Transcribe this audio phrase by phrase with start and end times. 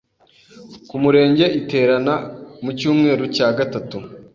[0.89, 2.15] Ku Murenge iterana
[2.63, 3.97] mu cyumweru cya gatatu;